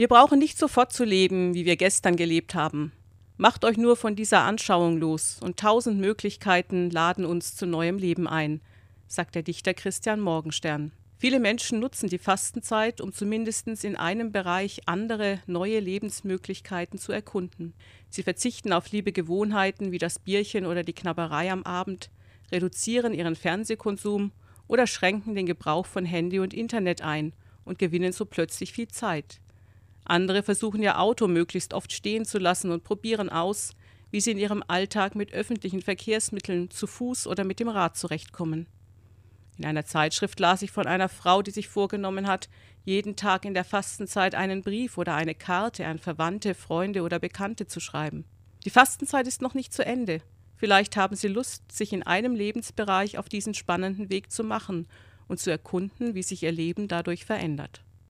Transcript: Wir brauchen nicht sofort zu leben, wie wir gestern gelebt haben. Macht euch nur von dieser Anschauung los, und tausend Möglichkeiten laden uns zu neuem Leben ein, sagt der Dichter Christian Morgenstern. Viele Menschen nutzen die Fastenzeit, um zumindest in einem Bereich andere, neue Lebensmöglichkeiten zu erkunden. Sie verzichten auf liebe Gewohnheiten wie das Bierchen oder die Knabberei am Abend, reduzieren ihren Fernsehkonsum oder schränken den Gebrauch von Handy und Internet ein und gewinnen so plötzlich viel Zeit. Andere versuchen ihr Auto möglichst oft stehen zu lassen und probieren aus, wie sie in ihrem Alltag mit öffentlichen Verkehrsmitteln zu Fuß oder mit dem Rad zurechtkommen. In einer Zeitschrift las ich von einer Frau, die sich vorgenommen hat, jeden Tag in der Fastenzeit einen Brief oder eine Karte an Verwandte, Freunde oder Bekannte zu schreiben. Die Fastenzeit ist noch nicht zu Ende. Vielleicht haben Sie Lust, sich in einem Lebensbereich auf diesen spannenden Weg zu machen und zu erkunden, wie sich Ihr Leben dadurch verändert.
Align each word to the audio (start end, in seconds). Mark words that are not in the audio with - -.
Wir 0.00 0.08
brauchen 0.08 0.38
nicht 0.38 0.56
sofort 0.56 0.94
zu 0.94 1.04
leben, 1.04 1.52
wie 1.52 1.66
wir 1.66 1.76
gestern 1.76 2.16
gelebt 2.16 2.54
haben. 2.54 2.90
Macht 3.36 3.66
euch 3.66 3.76
nur 3.76 3.96
von 3.96 4.16
dieser 4.16 4.40
Anschauung 4.40 4.96
los, 4.96 5.38
und 5.42 5.58
tausend 5.58 6.00
Möglichkeiten 6.00 6.88
laden 6.88 7.26
uns 7.26 7.54
zu 7.54 7.66
neuem 7.66 7.98
Leben 7.98 8.26
ein, 8.26 8.62
sagt 9.08 9.34
der 9.34 9.42
Dichter 9.42 9.74
Christian 9.74 10.18
Morgenstern. 10.20 10.92
Viele 11.18 11.38
Menschen 11.38 11.80
nutzen 11.80 12.08
die 12.08 12.16
Fastenzeit, 12.16 13.02
um 13.02 13.12
zumindest 13.12 13.68
in 13.84 13.94
einem 13.94 14.32
Bereich 14.32 14.80
andere, 14.86 15.40
neue 15.46 15.80
Lebensmöglichkeiten 15.80 16.98
zu 16.98 17.12
erkunden. 17.12 17.74
Sie 18.08 18.22
verzichten 18.22 18.72
auf 18.72 18.90
liebe 18.92 19.12
Gewohnheiten 19.12 19.92
wie 19.92 19.98
das 19.98 20.18
Bierchen 20.18 20.64
oder 20.64 20.82
die 20.82 20.94
Knabberei 20.94 21.52
am 21.52 21.62
Abend, 21.64 22.08
reduzieren 22.50 23.12
ihren 23.12 23.36
Fernsehkonsum 23.36 24.32
oder 24.66 24.86
schränken 24.86 25.34
den 25.34 25.44
Gebrauch 25.44 25.84
von 25.84 26.06
Handy 26.06 26.38
und 26.38 26.54
Internet 26.54 27.02
ein 27.02 27.34
und 27.66 27.78
gewinnen 27.78 28.12
so 28.12 28.24
plötzlich 28.24 28.72
viel 28.72 28.88
Zeit. 28.88 29.42
Andere 30.10 30.42
versuchen 30.42 30.82
ihr 30.82 30.98
Auto 30.98 31.28
möglichst 31.28 31.72
oft 31.72 31.92
stehen 31.92 32.24
zu 32.24 32.38
lassen 32.38 32.72
und 32.72 32.82
probieren 32.82 33.28
aus, 33.28 33.74
wie 34.10 34.20
sie 34.20 34.32
in 34.32 34.38
ihrem 34.38 34.64
Alltag 34.66 35.14
mit 35.14 35.32
öffentlichen 35.32 35.82
Verkehrsmitteln 35.82 36.68
zu 36.70 36.88
Fuß 36.88 37.28
oder 37.28 37.44
mit 37.44 37.60
dem 37.60 37.68
Rad 37.68 37.96
zurechtkommen. 37.96 38.66
In 39.56 39.64
einer 39.64 39.84
Zeitschrift 39.84 40.40
las 40.40 40.62
ich 40.62 40.72
von 40.72 40.88
einer 40.88 41.08
Frau, 41.08 41.42
die 41.42 41.52
sich 41.52 41.68
vorgenommen 41.68 42.26
hat, 42.26 42.48
jeden 42.84 43.14
Tag 43.14 43.44
in 43.44 43.54
der 43.54 43.62
Fastenzeit 43.62 44.34
einen 44.34 44.62
Brief 44.62 44.98
oder 44.98 45.14
eine 45.14 45.36
Karte 45.36 45.86
an 45.86 46.00
Verwandte, 46.00 46.54
Freunde 46.54 47.02
oder 47.02 47.20
Bekannte 47.20 47.68
zu 47.68 47.78
schreiben. 47.78 48.24
Die 48.64 48.70
Fastenzeit 48.70 49.28
ist 49.28 49.42
noch 49.42 49.54
nicht 49.54 49.72
zu 49.72 49.86
Ende. 49.86 50.22
Vielleicht 50.56 50.96
haben 50.96 51.14
Sie 51.14 51.28
Lust, 51.28 51.70
sich 51.70 51.92
in 51.92 52.02
einem 52.02 52.34
Lebensbereich 52.34 53.16
auf 53.16 53.28
diesen 53.28 53.54
spannenden 53.54 54.10
Weg 54.10 54.32
zu 54.32 54.42
machen 54.42 54.88
und 55.28 55.38
zu 55.38 55.50
erkunden, 55.50 56.16
wie 56.16 56.24
sich 56.24 56.42
Ihr 56.42 56.52
Leben 56.52 56.88
dadurch 56.88 57.24
verändert. 57.24 57.84